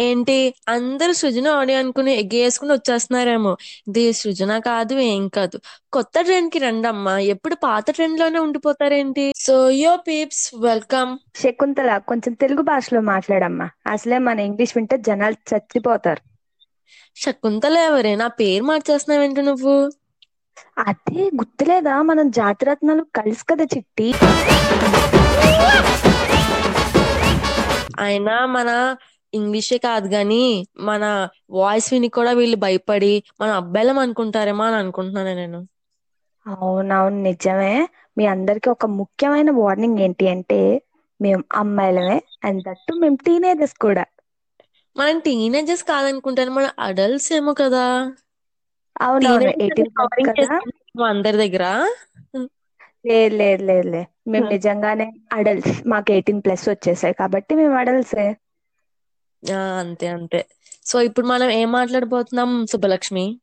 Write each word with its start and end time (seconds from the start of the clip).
ఏంటి? 0.00 0.54
అందరూ 0.68 1.12
సృజన 1.12 1.48
ఆడియో 1.48 1.78
అనుకుని 1.78 2.14
ఎగ్గేసుకుని 2.14 2.72
వచ్చేస్తున్నారేమో. 2.72 3.56
ఇది 3.88 4.12
సృజన 4.12 4.58
కాదు 4.58 4.94
ఏం 4.94 5.28
కాదు. 5.28 5.60
కొత్త 5.92 6.20
ట్రెండ్కి 6.20 6.58
రండమ్మా. 6.58 7.18
ఎప్పుడు 7.18 7.54
పాత 7.54 7.90
ట్రెండ్లోనే 7.90 8.38
ఉండిపోతారేంటి? 8.38 9.32
So 9.36 9.70
yo 9.70 9.96
peeps 9.96 10.54
welcome 10.58 11.18
Shakuntala 11.42 11.98
కొంచెం 11.98 12.32
తెలుగు 12.32 12.62
భాషలో 12.62 13.00
మాట్లాడమ్మా. 13.00 13.70
అసలే 13.86 14.18
మన 14.18 14.40
ఇంగ్లీష్ 14.40 14.72
వింటే 14.76 14.98
జనాలు 14.98 15.54
చచ్చిపోతారు. 15.54 16.20
శకుంతల 17.16 17.76
ఎవరే 17.76 18.16
నా 18.16 18.26
పేరు 18.26 18.64
మార్చేస్తున్నావేంటి 18.64 19.42
నువ్వు? 19.42 19.90
అదే 20.78 21.22
గుర్తులేదా? 21.22 22.02
మనం 22.02 22.30
జాతిరత్నాలు 22.30 23.06
కలిసి 23.16 23.44
కదా 23.50 23.64
చిట్టి. 23.64 24.14
అయినా 27.98 28.46
మన 28.46 28.96
ఇంగ్లీషే 29.34 29.78
కాదు 29.82 30.08
గాని 30.08 30.42
మన 30.88 31.04
వాయిస్ 31.58 31.88
విని 31.92 32.10
కూడా 32.12 32.32
వీళ్ళు 32.32 32.58
భయపడి 32.62 33.12
మన 33.40 33.50
అబ్బాయిలం 33.60 34.00
అనుకుంటారేమో 34.04 34.64
అని 34.64 34.78
అనుకుంటున్నాను 34.82 35.34
నేను. 35.36 35.60
అవునవును 36.46 37.18
నిజమే. 37.24 37.72
మీ 38.16 38.24
అందరికి 38.26 38.68
ఒక 38.70 38.86
ముఖ్యమైన 38.98 39.50
వార్నింగ్ 39.58 40.00
ఏంటి 40.00 40.26
అంటే 40.28 40.60
మేము 41.20 41.42
అమ్మాయిలమే. 41.54 42.18
అండ్ 42.44 42.62
దట్టు 42.66 42.94
మేము 43.00 43.18
టీనేజర్స్ 43.24 43.76
కూడా. 43.80 44.04
మనం 44.96 45.16
టీనేజర్స్ 45.20 45.84
కాదనుకుంటాను 45.86 46.52
మన 46.52 46.66
అడల్ట్స్ 46.80 47.30
ఏమో 47.32 47.54
కదా. 47.60 47.84
అవునవును 49.00 49.52
Teenagers 49.58 49.92
ఎయిటీన్ 49.94 49.94
కదా. 50.28 50.56
అందరి 51.08 51.36
దగ్గర. 51.42 51.64
లేదు 53.04 53.34
లేదు 53.36 53.62
లేదు 53.62 53.88
లే 53.88 54.00
మేము. 54.32 54.46
నిజంగానే 54.52 55.06
అడల్ట్స్. 55.32 55.76
మాకు 55.92 56.08
ఎయిటీన్ 56.12 56.42
ప్లస్ 56.44 56.66
వచ్చేసాయి 56.70 57.14
కాబట్టి 57.14 57.52
మేము 57.56 57.76
అడల్ట్సే. 57.76 58.26
ఆ, 59.52 59.56
అంతే 59.56 60.08
అంతే. 60.08 60.46
సో 60.86 61.00
ఇప్పుడు 61.00 61.26
మనం 61.26 61.50
ఏం 61.50 61.72
మాట్లాడబోతున్నాం 61.72 62.66
సుబ్బలక్ష్మి? 62.66 63.40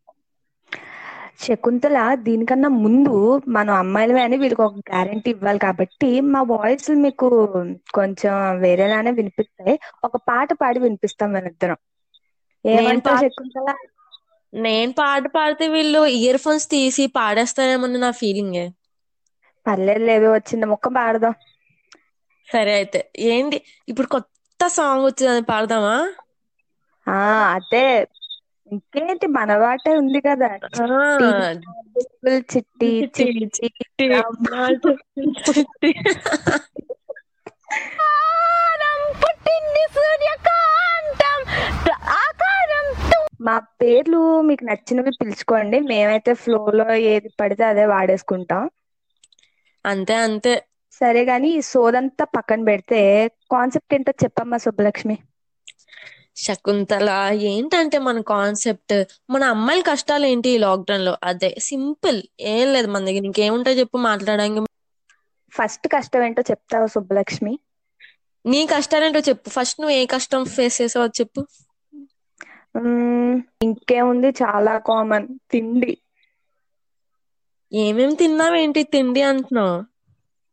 శకుంతల 1.39 2.13
దీనికన్నా 2.13 2.69
ముందు 2.69 3.41
మనం 3.47 3.73
అమ్మాయిలమే 3.73 4.23
అని 4.23 4.38
వీళ్ళకి 4.38 4.61
ఒక 4.61 4.75
గ్యారంటీ 4.75 5.30
ఇవ్వాలి 5.30 5.59
కాబట్టి 5.59 6.21
మా 6.21 6.41
వాయిస్ 6.41 6.89
మీకు 6.89 7.30
కొంచెం 7.93 8.59
వేరేలానే 8.59 9.11
వినిపిస్తాయి. 9.11 9.80
ఒక 10.03 10.16
పాట 10.16 10.53
పాడి 10.53 10.80
వినిపిస్తాం 10.80 11.33
మన 11.33 11.47
ఇద్దరం. 11.47 11.75
ఏమంటావు 12.65 13.15
పాట- 13.15 13.27
శకుంతల? 13.27 13.75
నేను 14.53 14.91
పాట 14.91 15.23
పాడితే 15.27 15.67
వీళ్ళు 15.67 16.05
ఇయర్ 16.05 16.38
ఫోన్స్ 16.38 16.69
తీసి 16.69 17.08
పాడేస్తారేమో 17.08 17.88
నా 17.88 18.11
ఫీలింగ్ 18.11 18.71
పర్లేదు 19.67 19.99
లేదు 19.99 20.25
వచ్చింది. 20.25 20.65
ముక్క 20.65 20.88
పాడదాం. 20.88 21.33
సరే 22.53 22.73
అయితే 22.73 23.11
ఏంటి 23.19 23.61
ఇప్పుడు 23.89 24.08
కొత్త 24.62 24.76
సాంగ్ 24.76 25.06
వచ్చింది 25.06 25.44
పాడదామా? 25.48 25.95
ఆ 27.08 27.20
అదే. 27.54 27.86
ఇంకేంటి 28.72 29.28
మన 29.36 29.52
వాటే 29.58 29.92
ఉంది 30.02 30.20
కదా. 30.23 30.52
చిట్టి 31.14 31.30
చిట్టి 32.52 32.89
చిట్టి, 33.17 33.28
చిట్టి 33.58 34.08
నాటు 34.45 34.92
చిట్టి. 35.48 35.92
పుట్టింది 39.22 39.84
సూర్యకాంతం. 39.94 41.39
ఆకారం 42.17 42.88
మా 43.45 43.56
పేర్లు 43.80 44.20
మీకు 44.50 44.64
నచ్చినవి 44.66 45.14
పిలుచుకోండి. 45.20 45.80
మేమైతే 45.89 46.34
ఫ్లో 46.42 46.62
లో 46.78 46.88
ఏది 47.09 47.32
పడితే 47.39 47.66
అదే 47.66 47.86
వాడేసుకుంటాం. 47.88 48.64
అంతే 49.86 50.16
అంతే. 50.23 50.54
సరే 51.02 51.22
గాని 51.26 51.50
ఈ 51.52 51.62
సోదంతా 51.67 52.26
పక్కన 52.32 52.62
పెడితే 52.64 53.00
కాన్సెప్ట్ 53.52 53.94
ఏంటో 53.94 54.13
చెప్పమ్మా 54.23 54.57
సుబ్బలక్ష్మి. 54.57 55.17
శకుంతల 56.38 57.09
ఏంటంటే 57.47 57.97
మన 57.99 58.21
కాన్సెప్ట్ 58.27 58.95
మన 59.30 59.43
అమ్మాయిల 59.45 59.83
కష్టాలు 59.83 60.25
ఏంటి 60.25 60.49
ఈ 60.49 60.58
లాక్డౌన్లో 60.58 61.13
అదే 61.23 61.52
సింపుల్ 61.61 62.20
ఏం 62.52 62.67
లేదు 62.73 62.87
మన 62.87 63.05
దగ్గర 63.05 63.26
ఇంకేముంటాయి 63.26 63.80
చెప్పు 63.80 63.98
మాట్లాడడానికి. 64.03 64.64
ఫస్ట్ 65.53 65.87
కష్టం 65.87 66.23
ఏంటో 66.23 66.43
చెప్తావా 66.52 66.87
సుబ్బలక్ష్మి? 66.87 67.53
నీ 68.45 68.59
కష్టాలేంటో 68.67 69.20
చెప్పు. 69.20 69.49
ఫస్ట్ 69.49 69.81
నువ్వు 69.81 69.95
ఏ 69.95 70.05
కష్టం 70.05 70.42
ఫేస్ 70.53 70.81
చేసావో 70.81 71.08
చెప్పు. 71.20 71.42
ఇంకేముంది? 73.61 74.30
చాలా 74.42 74.76
కామన్ 74.87 75.27
తిండి. 75.52 75.93
ఏమేం 77.71 78.11
తిన్నావేంటి? 78.14 78.83
తిండి 78.93 79.21
అంటున్నావు. 79.23 79.77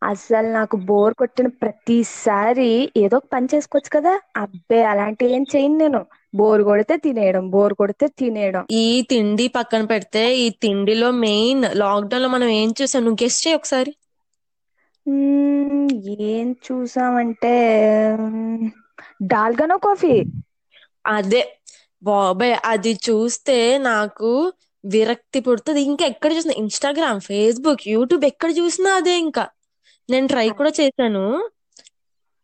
అసలు 0.02 0.48
నాకు 0.52 0.76
బోర్ 0.88 1.14
కొట్టిన 1.16 1.48
ప్రతిసారి 1.60 2.68
ఏదో 2.96 3.16
ఒక 3.16 3.26
పని 3.32 3.48
చేసుకోవచ్చు 3.52 3.90
కదా. 3.96 4.12
అబ్బే 4.42 4.80
అలాంటి 4.86 5.26
ఏం 5.30 5.44
చేయను 5.52 5.78
నేను. 5.78 6.00
బోర్ 6.34 6.62
కొడితే 6.68 6.96
తినేయడం 7.04 7.44
బోర్ 7.50 7.74
కొడితే 7.76 8.06
తినేయడం. 8.14 8.64
ఈ 8.76 8.86
తిండి 9.10 9.46
పక్కన 9.56 9.82
పెడితే 9.90 10.22
ఈ 10.36 10.46
తిండిలో 10.62 11.08
మెయిన్ 11.20 11.62
లాక్డౌన్లో 11.80 12.30
మనం 12.30 12.50
ఏం 12.56 12.70
చూసాం? 12.78 13.02
నువ్వు 13.04 13.22
గెస్ట్ 13.22 13.44
చేయి 13.44 13.58
ఒకసారి. 13.58 13.92
మ్మ్, 15.06 15.88
ఏం 16.28 16.46
చూసామంటే 16.64 17.54
మ్మ్, 18.24 18.66
డాల్గనో 19.30 19.78
కాఫీ. 19.84 20.14
అదే 21.12 21.40
బాబాయ్ 22.02 22.54
అది 22.70 22.92
చూస్తే 23.06 23.56
నాకు 23.86 24.30
విరక్తి 24.84 25.38
పుడుతుంది. 25.40 25.80
ఇంకా 25.90 26.04
ఎక్కడ 26.06 26.30
చూసినా 26.36 26.54
ఇన్స్టాగ్రామ్ 26.62 27.20
ఫేస్బుక్ 27.26 27.84
యూట్యూబ్ 27.88 28.24
ఎక్కడ 28.30 28.50
చూసినా 28.58 28.90
అదే 29.00 29.14
ఇంకా. 29.26 29.44
నేను 30.08 30.26
ట్రై 30.28 30.46
కూడా 30.52 30.70
చేశాను. 30.78 31.24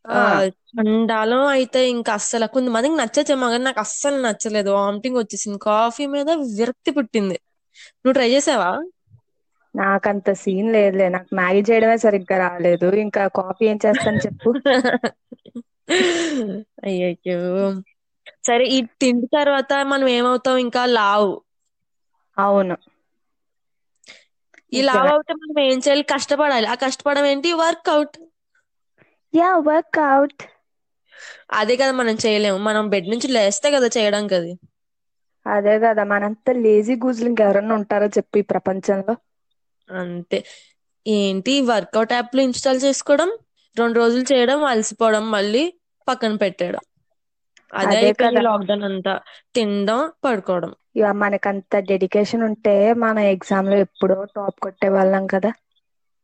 ఆ. 0.04 0.22
చండాలం 0.70 1.42
అయితే 1.54 1.80
ఇంకా 1.90 2.12
అస్సలు 2.18 2.46
కొంతమందికి 2.48 2.96
నచ్చచ్చేమో 2.96 3.46
కానీ 3.48 3.64
నాకు 3.64 3.80
అస్సలు 3.80 4.18
నచ్చలేదు. 4.26 4.70
వామిటింగ్ 4.72 5.18
వచ్చేసింది. 5.18 5.58
కాఫీ 5.66 6.06
మీద 6.08 6.28
విరక్తి 6.54 6.92
పుట్టింది. 6.92 7.38
నువ్వు 8.00 8.14
ట్రై 8.14 8.28
చేసావా? 8.30 8.70
నాకంత 9.74 10.28
సీన్ 10.40 10.68
లేదులే. 10.72 11.06
నాకు 11.14 11.30
మ్యాగీ 11.34 11.62
చేయడమే 11.68 11.96
సరిగ్గా 12.04 12.36
రాలేదు. 12.44 12.88
ఇంకా 13.04 13.22
కాఫీ 13.38 13.64
ఏం 13.66 13.78
చేస్తాను 13.84 14.20
చెప్పు. 14.24 14.50
అయ్యయ్యో. 16.84 17.38
సరే 18.46 18.64
ఈ 18.68 18.88
తిండి 19.00 19.26
తర్వాత 19.34 19.72
మనం 19.86 20.06
ఏమవుతాం? 20.10 20.56
ఇంకా 20.58 20.82
లావు. 20.92 21.32
అవును. 22.36 22.76
ఈ 24.72 24.80
లావు 24.82 25.08
అవుతే 25.10 25.32
మనం 25.36 25.58
ఏం 25.64 25.78
చేయాలి? 25.78 26.04
కష్టపడాలి. 26.12 26.66
ఆ 26.66 26.76
కష్టపడడం 26.82 27.26
ఏంటి? 27.26 27.50
వర్కౌట్. 27.60 28.16
యా 29.34 29.48
వర్క్అవుట్ 29.66 30.42
అదే 31.60 31.74
కదా 31.76 31.92
మనం 31.98 32.14
చేయలేము. 32.24 32.58
మనం 32.66 32.84
బెడ్ 32.90 33.10
నుంచి 33.12 33.28
లేస్తే 33.30 33.68
కదా 33.72 33.88
చేయడానికి 33.96 34.36
అది 34.36 34.52
అదే 35.46 35.74
కదా 35.82 36.02
మనంతా 36.10 36.52
లేజీ 36.58 36.94
గూజులు 37.02 37.28
ఇంకెవరన్నా 37.30 37.74
ఉంటారో 37.80 38.08
చెప్పు 38.16 38.38
ఈ 38.38 38.48
ప్రపంచంలో? 38.50 39.14
అంతే. 39.88 40.38
ఏంటి? 41.06 41.54
వర్కౌట్ 41.68 42.14
యాప్లు 42.14 42.40
ఇన్స్టాల్ 42.42 42.80
చేసుకోవడం 42.84 43.30
రెండు 43.76 43.96
రోజులు 43.98 44.24
చేయడం 44.30 44.58
అలసిపోవడం 44.64 45.24
మళ్ళీ 45.30 45.64
పక్కన 46.06 46.34
పెట్టేయడం. 46.42 46.82
అదే 47.72 47.96
అదే 47.96 48.00
అయిపోయింది 48.02 48.36
కదా. 48.36 48.42
లాక్డౌన్ 48.46 48.84
అంతా. 48.88 49.14
తినడం 49.54 50.00
పడుకోవడం. 50.24 50.72
ఇక 50.94 51.06
మనకంత 51.16 51.76
డెడికేషన్ 51.88 52.42
ఉంటే 52.42 52.74
మన 52.96 53.18
ఎగ్జామ్లో 53.30 53.76
ఎప్పుడో 53.76 54.24
టాప్ 54.36 54.60
కొట్టే 54.60 54.88
వాళ్ళం 54.88 55.26
కదా. 55.26 55.50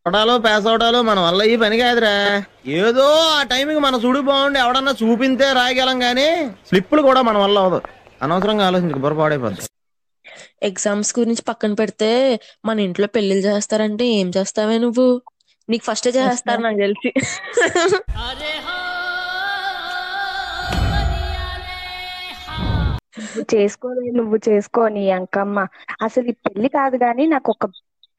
అవడాలు 0.07 0.39
పాస్ 0.39 0.67
అవడాలు 0.67 1.03
మన 1.03 1.19
వల్ల 1.21 1.43
ఈ 1.45 1.57
పని 1.57 1.77
కాదురా. 1.79 2.13
ఏదో 2.79 3.07
ఆ 3.31 3.43
టైంకి 3.43 3.79
మన 3.79 3.99
సుడి 3.99 4.21
బాగుండి 4.21 4.59
ఎవడన్నా 4.59 4.95
చూపింతే 5.03 5.53
రాయగలం 5.53 6.03
గానీ 6.03 6.29
స్లిప్పులు 6.69 7.03
కూడా 7.03 7.23
మన 7.23 7.39
వల్ల 7.39 7.59
అవదు 7.59 7.81
అనవసరంగా 8.21 8.67
ఆలోచించక 8.67 8.99
బుర్ర 8.99 9.15
పాడైపోద్ది 9.15 9.67
ఎగ్జామ్స్ 10.63 11.19
గురించి 11.19 11.43
పక్కన 11.43 11.75
పెడితే 11.75 12.11
మన 12.65 12.81
ఇంట్లో 12.81 13.07
పెళ్ళిళ్ళు 13.07 13.45
చేస్తారంటే 13.47 14.05
ఏం 14.15 14.31
చేస్తావే 14.37 14.79
నువ్వు? 14.79 15.07
నీకు 15.69 15.85
ఫస్ట్ 15.85 16.09
చేస్తారు 16.17 16.61
నాకు 16.61 16.79
తెలిసి. 16.79 17.11
నువ్వు 23.15 23.43
చేసుకోలే 23.53 24.05
నువ్వు 24.19 24.37
చేసుకోని 24.47 25.05
అంకమ్మ. 25.13 25.59
అసలు 26.07 26.27
ఈ 26.27 26.37
పెళ్ళి 26.47 26.69
కాదు 26.77 26.97
కానీ 27.01 27.25
నాకు 27.33 27.51
ఒక 27.55 27.65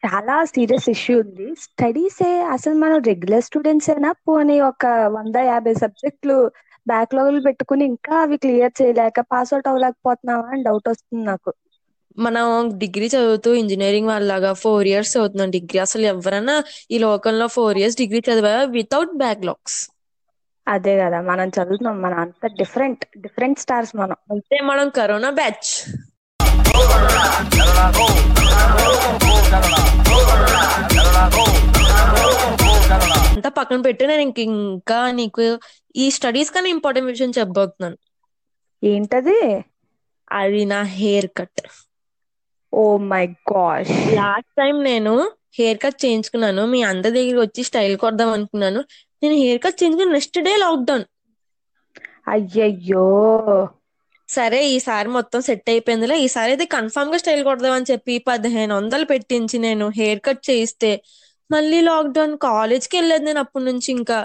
చాలా 0.03 0.35
సీరియస్ 0.51 0.87
ఇష్యూ 0.93 1.15
ఉంది. 1.21 1.47
స్టడీసే 1.63 2.27
అసలు 2.55 2.75
మనం 2.79 2.97
రెగ్యులర్ 3.09 3.45
స్టూడెంట్స్ 3.47 3.89
అయినా 3.89 4.11
పోనీ 4.21 4.57
ఒక 4.69 4.85
వంద 5.15 5.37
యాభై 5.47 5.73
సబ్జెక్టులు 5.83 6.37
బ్యాక్లాగులు 6.87 7.39
పెట్టుకుని 7.47 7.83
ఇంకా 7.91 8.15
అవి 8.21 8.37
క్లియర్ 8.43 8.75
చేయలేక 8.75 9.19
పాస్ 9.31 9.53
అవుట్ 9.53 9.69
అవ్వలేకపోతున్నావా 9.71 10.47
అని 10.49 10.63
డౌట్ 10.63 10.89
వస్తుంది 10.91 11.25
నాకు. 11.25 11.51
మనం 12.17 12.47
డిగ్రీ 12.81 13.07
చదువుతూ 13.09 13.49
ఇంజనీరింగ్ 13.59 14.09
వాళ్ళలాగా 14.09 14.51
ఫోర్ 14.61 14.87
ఇయర్స్ 14.87 15.13
చదువుతున్నాం 15.13 15.51
డిగ్రీ. 15.55 15.79
అసలు 15.85 16.05
ఎవరైనా 16.11 16.55
ఈ 16.91 16.99
లోకంలో 17.05 17.47
ఫోర్ 17.55 17.79
ఇయర్స్ 17.79 17.99
డిగ్రీ 18.01 18.21
చదివా 18.23 18.53
వితౌట్ 18.77 19.13
బ్యాక్లాగ్స్. 19.21 19.79
అదే 20.67 20.99
కదా 20.99 21.21
మనం 21.21 21.47
చదువుతున్నాం 21.47 22.01
మన 22.01 22.13
అంత 22.13 22.47
డిఫరెంట్ 22.47 23.05
డిఫరెంట్ 23.17 23.59
స్టార్స్ 23.59 23.95
మనం. 23.95 24.15
అయితే 24.31 24.61
మనం 24.61 24.89
కరోనా 24.89 25.29
బ్యాచ్. 25.29 25.71
అంతా 33.33 33.49
పక్కన 33.49 33.81
పెట్టి 33.81 34.07
నేను 34.07 34.21
ఇంక 34.21 34.39
ఇంకా 34.39 35.11
నీకు 35.11 35.59
ఈ 35.95 36.11
స్టడీస్ 36.11 36.51
కన్నా 36.51 36.69
ఇంపార్టెంట్ 36.69 37.09
విషయం 37.09 37.29
చెప్పబోతున్నాను. 37.29 37.97
ఏంటది? 38.83 39.39
అది 40.31 40.65
నా 40.65 40.81
hair 40.81 41.29
cut 41.37 41.61
oh 42.73 42.97
my 42.97 43.27
gosh. 43.27 44.15
Last 44.15 44.51
time 44.57 44.83
నేను 44.83 45.31
హెయిర్ 45.53 45.79
కట్ 45.85 46.05
చేయించుకున్నాను 46.05 46.65
మీ 46.65 46.81
అందరి 46.81 47.11
దగ్గర 47.11 47.41
వచ్చి 47.41 47.63
స్టైల్ 47.63 47.97
కొడదాం 47.97 48.29
అనుకున్నాను. 48.29 48.83
నేను 49.21 49.35
హెయిర్ 49.35 49.61
కట్ 49.63 49.79
చేయించుకున్న 49.79 50.13
నెక్స్ట్ 50.13 50.39
డే 50.41 50.53
లాక్డౌన్. 50.57 51.05
అయ్యయ్యో. 52.33 53.05
సరే 54.29 54.59
ఈసారి 54.69 55.09
మొత్తం 55.15 55.39
సెట్ 55.41 55.69
అయిపోయిందిలే. 55.69 56.15
ఈసారి 56.25 56.51
అయితే 56.53 56.65
కన్ఫామ్గా 56.73 57.17
స్టైల్ 57.21 57.43
కొడదాం 57.43 57.73
అని 57.73 57.89
చెప్పి 57.91 58.13
పదిహేను 58.27 58.73
వందలు 58.75 59.05
పెట్టించి 59.05 59.57
నేను 59.59 59.87
హెయిర్ 59.97 60.21
కట్ 60.27 60.43
చేయిస్తే 60.49 60.91
మళ్ళీ 61.49 61.79
లాక్డౌన్. 61.83 62.35
కాలేజ్కి 62.45 62.95
వెళ్ళలేదు 62.97 63.23
నేను 63.23 63.41
అప్పటి 63.43 63.65
నుంచి 63.65 63.89
ఇంకా. 63.97 64.19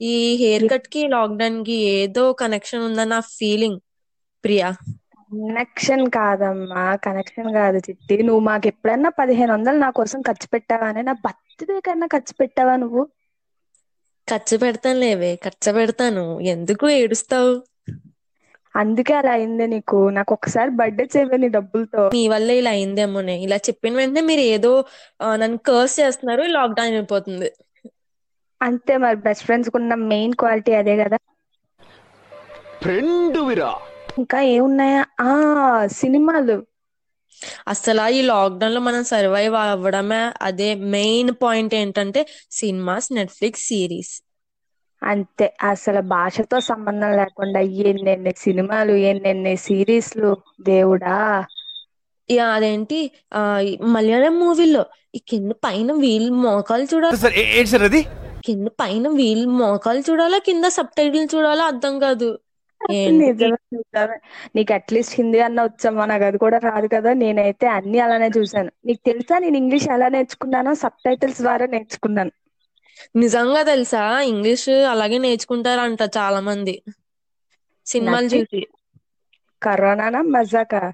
ఈ 0.00 0.12
హెయిర్ 0.42 0.66
కట్కి 0.72 1.02
లాక్డౌన్కి 1.08 1.76
ఏదో 1.96 2.24
కనెక్షన్ 2.42 2.86
ఉందని 2.88 3.12
నా 3.12 3.20
ఫీలింగ్ 3.34 3.80
ప్రియా. 4.44 4.68
కనెక్షన్ 5.30 6.04
కాదమ్మా 6.14 6.84
కనెక్షన్ 7.04 7.50
కాదు 7.56 7.78
చిట్టి. 7.86 8.16
నువ్వు 8.22 8.42
మాకు 8.44 8.66
ఎప్పుడన్నా 8.68 9.10
పదిహేను 9.18 9.52
వందలు 9.52 9.78
నా 9.78 9.90
కోసం 9.98 10.20
ఖర్చు 10.28 10.48
పెట్టావా 10.48 10.88
అని 10.88 11.02
నా 11.02 11.14
బర్త్డే 11.24 11.78
కన్నా 11.86 12.08
ఖర్చు 12.14 12.34
పెట్టావా 12.40 12.74
నువ్వు? 12.76 13.02
ఖర్చు 14.28 14.56
పెడతాను 14.60 15.00
లేవే 15.00 15.30
ఖర్చు 15.44 15.70
పెడతాను 15.76 16.24
ఎందుకు 16.52 16.86
ఏడుస్తావు? 16.96 17.52
అందుకే 18.74 19.14
అలా 19.16 19.32
అయింది 19.36 19.66
నీకు. 19.72 19.98
నాకు 20.16 20.32
ఒకసారి 20.36 20.70
బర్త్డే 20.76 21.06
చేయవే 21.12 21.36
నీ 21.38 21.50
డబ్బులతో. 21.56 22.04
మీ 22.12 22.30
వల్ల 22.32 22.50
ఇలా 22.58 22.70
అయిందేమోనే. 22.76 23.34
ఇలా 23.44 23.58
చెప్పిన 23.66 23.92
వెంటనే 23.96 24.22
మీరు 24.28 24.44
ఏదో 24.54 24.72
ఆ, 25.20 25.28
నన్ను 25.36 25.58
కర్స్ 25.68 25.96
చేస్తున్నారు 26.00 26.44
లాక్డౌన్ 26.54 26.94
అయిపోతుంది. 26.94 27.50
అంతే 28.60 28.94
మరి. 28.98 29.18
బెస్ట్ 29.24 29.44
ఫ్రెండ్స్ 29.44 29.70
ఉన్న 29.74 29.92
మెయిన్ 30.06 30.34
క్వాలిటీ 30.40 30.74
అదే 30.80 30.96
కదా. 31.02 31.18
ఫ్రెండ్ 32.82 33.10
విరా. 33.46 33.72
ఇంకా 34.20 34.38
ఏమున్నాయా? 34.50 35.00
ఆ 35.24 35.32
సినిమాలు. 35.96 36.56
అసలు 37.72 38.06
ఈ 38.10 38.22
లాక్డౌన్లో 38.28 38.80
మనం 38.82 39.02
సర్వైవ్ 39.10 39.56
అవ్వడమే 39.62 40.20
అదే 40.48 40.68
మెయిన్ 40.94 41.32
పాయింట్ 41.40 41.74
ఏంటంటే 41.74 42.22
సినిమాస్ 42.58 43.08
నెట్ఫ్లిక్స్ 43.12 43.66
సిరీస్. 43.68 44.14
అంతే. 45.02 45.46
అసలు 45.70 46.00
భాషతో 46.12 46.58
సంబంధం 46.68 47.10
లేకుండా 47.20 47.60
ఎన్నెన్ని 47.84 48.32
సినిమాలు 48.44 48.94
ఎన్నెన్ని 49.10 49.54
సిరీస్లు 49.66 50.32
దేవుడా! 50.68 51.16
అదేంటి? 52.50 52.98
ఆ 53.32 53.40
మలయాళం 53.94 54.34
మూవీలో 54.40 54.82
ఈ 55.14 55.20
కింద 55.30 55.52
పైన 55.64 55.88
వీళ్ళు 56.04 56.32
మోకాలు 56.44 56.86
చూడాలి 56.92 57.20
కింద 58.44 58.68
పైన 58.80 59.04
వీళ్ళు 59.18 59.46
మోకాలు 59.58 60.00
చూడాలా? 60.08 60.38
కింద 60.48 60.66
సబ్ 60.76 60.92
టైటిల్ 60.94 61.26
చూడాలా? 61.34 61.64
అర్థం 61.72 61.94
కాదు. 62.00 62.28
ఏంటి? 62.92 63.26
నిజమే 63.26 63.56
నిజమే. 63.72 64.18
నీకు 64.56 64.72
అట్లీస్ట్ 64.72 65.14
హిందీ 65.14 65.38
అన్న 65.38 65.62
వచ్చమ్మా 65.62 66.06
నాకు 66.06 66.24
అది 66.24 66.38
కూడా 66.38 66.58
రాదు 66.58 66.86
కదా. 66.86 67.12
నేనైతే 67.12 67.66
అన్ని 67.66 68.00
అలానే 68.00 68.30
చూసాను 68.38 68.70
నీకు 68.86 69.00
తెలుసా? 69.06 69.38
నేను 69.38 69.56
ఇంగ్లీష్ 69.56 69.88
ఎలా 69.88 70.08
నేర్చుకున్నానో 70.08 70.74
సబ్ 70.74 71.02
టైటిల్స్ 71.06 71.40
ద్వారా 71.40 71.66
నేర్చుకున్నాను. 71.66 72.30
నిజంగా 73.16 73.62
తెలుసా? 73.62 74.20
ఇంగ్లీష్ 74.20 74.68
అలాగే 74.68 75.18
నేర్చుకుంటారంట 75.18 76.02
చాలా 76.02 76.40
మంది 76.40 76.82
సినిమాలు. 77.86 78.26
చూసి. 78.26 78.66
కరోనానా? 79.62 80.22
మజాకా? 80.22 80.92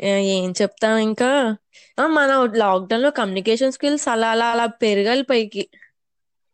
ఏ- 0.00 0.20
ఏం 0.20 0.54
చెప్తాం 0.62 0.96
ఇంకా? 0.96 1.56
ఆ, 2.00 2.06
మన 2.06 2.52
లాక్డౌన్లో 2.56 3.10
కమ్యూనికేషన్ 3.10 3.72
స్కిల్స్ 3.72 4.08
అలా 4.08 4.30
అలా 4.30 4.46
అలా 4.46 4.66
పెరగాలి 4.66 5.22
పైకి. 5.22 5.68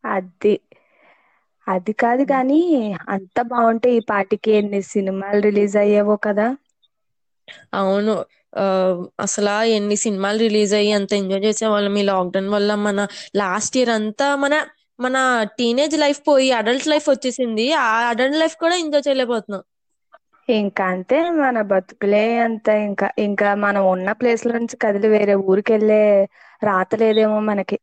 అది. 0.04 0.60
అది 1.68 1.92
కాదు 1.98 2.24
కానీ 2.28 2.60
అంత 3.08 3.36
బాగుంటే 3.50 3.90
ఈ 3.94 4.02
పాటికి 4.10 4.52
ఎన్ని 4.58 4.80
సినిమాలు 4.90 5.40
రిలీజ్ 5.48 5.76
అయ్యేవో 5.78 6.16
కదా. 6.22 6.48
అవును. 7.74 8.12
ఆ, 8.56 8.64
అసలు 9.20 9.52
ఎన్ని 9.72 9.96
సినిమాలు 10.02 10.38
రిలీజ్ 10.38 10.72
అయ్యి 10.74 10.92
అంత 10.92 11.12
ఎంజాయ్ 11.14 11.44
చేసేవాళ్ళం. 11.44 11.96
ఈ 11.96 12.04
లాక్డౌన్ 12.04 12.50
వల్ల 12.50 12.70
మన 12.82 12.98
లాస్ట్ 13.36 13.76
ఇయర్ 13.76 13.92
అంతా 13.96 14.28
మన 14.36 14.54
మన 14.98 15.16
టీనేజ్ 15.58 15.96
లైఫ్ 15.98 16.20
పోయి 16.28 16.48
అడల్ట్ 16.52 16.88
లైఫ్ 16.88 17.08
వచ్చేసింది. 17.10 17.66
ఆ 17.82 17.90
అడల్ట్ 18.10 18.38
లైఫ్ 18.38 18.56
కూడా 18.58 18.76
ఎంజాయ్ 18.78 19.06
చేయలేకపోతున్నాం. 19.08 19.64
ఇంకా 20.48 20.84
అంతే 20.92 21.16
మన 21.38 21.58
బతుకులే 21.70 22.18
అంత 22.40 22.66
ఇంకా 22.82 23.06
ఇంకా 23.24 23.48
మనం 23.58 23.82
ఉన్న 23.90 24.12
ప్లేస్ 24.20 24.44
నుంచి 24.48 24.76
కదిలి 24.76 25.10
వేరే 25.10 25.34
ఊరికి 25.46 25.72
వెళ్ళే 25.74 26.02
రాత 26.62 26.90
లేదేమో 26.96 27.40
మనకి. 27.48 27.78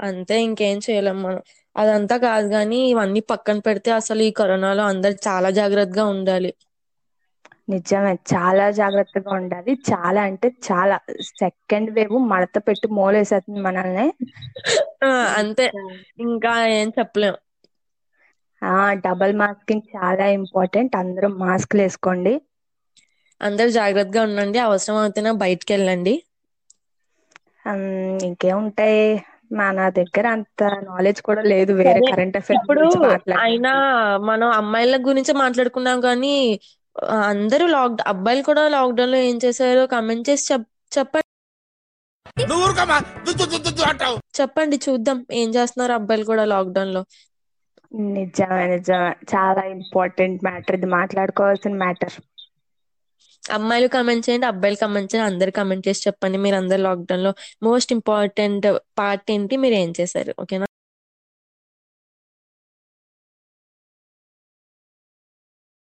అంతే 0.00 0.36
ఇంకేం 0.44 0.78
చేయలేం 0.80 1.18
మనం. 1.22 1.42
అదంతా 1.76 2.16
కాదు 2.22 2.48
కానీ 2.50 2.78
ఇవన్నీ 2.88 3.20
పక్కన 3.30 3.58
పెడితే 3.66 3.90
అసలు 3.98 4.22
ఈ 4.22 4.32
కరోనాలో 4.36 4.84
అందరు 4.86 5.16
చాలా 5.26 5.50
జాగ్రత్తగా 5.58 6.06
ఉండాలి. 6.14 6.52
నిజమే 7.70 8.12
చాలా 8.30 8.66
జాగ్రత్తగా 8.78 9.30
ఉండాలి. 9.36 9.72
చాలా 9.86 10.20
అంటే 10.28 10.48
చాలా. 10.66 10.98
సెకండ్ 11.32 11.90
వేవ్ 11.92 12.16
మడత 12.28 12.56
పెట్టి 12.68 12.88
మోలేసేస్తుంది 12.96 13.62
మనల్ని. 13.62 14.06
ఆ, 15.02 15.10
అంతే. 15.38 15.66
ఇంకా 16.26 16.52
ఏం 16.74 16.88
చెప్పలేం. 16.98 17.36
ఆ 18.62 18.74
డబల్ 19.00 19.34
మాస్కింగ్ 19.36 19.88
చాలా 19.94 20.26
ఇంపార్టెంట్. 20.36 20.96
అందరూ 20.96 21.30
మాస్క్లు 21.38 21.82
వేసుకోండి. 21.82 22.34
అందరు 23.40 23.70
జాగ్రత్తగా 23.74 24.22
ఉండండి. 24.22 24.58
అవసరం 24.64 24.98
అవుతేనే 24.98 25.32
బయటికి 25.40 25.72
వెళ్ళండి. 25.74 26.14
ఉమ్, 27.66 28.20
ఇంకేముంటాయి 29.50 29.58
మన 29.60 29.88
దగ్గర 29.98 30.26
అంత 30.36 30.60
నాలెడ్జ్ 30.88 31.22
కూడా 31.22 31.42
లేదు. 31.44 31.72
వేరే 31.74 32.00
సరే, 32.00 32.10
కరెంట్ 32.10 32.36
అఫైర్స్ 32.36 32.60
ఇప్పుడు 32.60 32.80
గురించి 32.80 32.98
అయినా 32.98 33.08
మాట్లాడడానికి 33.08 34.26
మనం 34.26 34.48
అమ్మాయిల 34.52 34.96
గురించి 35.08 35.32
మాట్లాడుకున్నాం 35.34 36.00
కానీ 36.00 36.34
ఆ, 36.96 37.16
అందరూ 37.26 37.66
లాక్ 37.66 38.02
అబ్బాయిలు 38.06 38.42
కూడా 38.42 38.68
లాక్డౌన్లో 38.68 39.18
ఏం 39.22 39.38
చేశారో 39.44 39.86
కమెంట్ 39.86 40.28
చేసి 40.28 40.52
చెప్ 40.52 40.66
చెప్పండి. 40.92 41.26
నువ్వు 42.42 42.64
ఊరుకోమా 42.64 42.96
అంటావు. 43.90 44.16
చెప్పండి 44.38 44.76
చూద్దాం 44.76 45.26
ఏం 45.32 45.54
చేస్తున్నారు 45.54 45.92
అబ్బాయిలు 45.92 46.24
కూడా 46.24 46.44
లాక్డౌన్లో 46.44 47.02
నిజమే 48.14 48.64
నిజమే. 48.66 49.10
చాలా 49.32 49.62
ఇంపార్టెంట్ 49.74 50.44
మ్యాటర్ 50.44 50.76
ఇది. 50.76 50.86
మాట్లాడుకోవాల్సిన 50.96 51.74
మ్యాటర్ 51.76 52.16
అమ్మాయిలు 53.50 53.88
కమెంట్ 53.94 54.24
చేయండి 54.26 54.46
అబ్బాయిలు 54.46 54.78
కమెంట్ 54.82 55.10
చేయండి 55.12 55.28
అందరు 55.30 55.52
కమెంట్ 55.58 55.86
చేసి 55.88 56.02
చెప్పండి. 56.06 56.38
మీరు 56.44 56.56
అందరు 56.56 56.82
లాక్డౌన్లో 56.88 57.32
మోస్ట్ 57.62 57.92
ఇంపార్టెంట్ 57.98 58.66
పార్ట్ 59.00 59.30
ఏంటి? 59.36 59.56
మీరు 59.64 59.76
ఏం 59.82 59.92
చేశారు 60.00 60.34
ఓకేనా 60.44 60.68